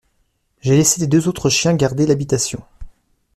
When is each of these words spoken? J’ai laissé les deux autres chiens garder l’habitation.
J’ai 0.61 0.75
laissé 0.77 0.99
les 0.99 1.05
deux 1.05 1.27
autres 1.27 1.51
chiens 1.51 1.75
garder 1.75 2.07
l’habitation. 2.07 2.63